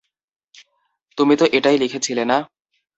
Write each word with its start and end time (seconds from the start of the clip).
তুমি 1.17 1.33
তো 1.37 1.45
এটাই 1.57 1.77
লিখেছিলে 1.77 2.23
না? 2.25 2.37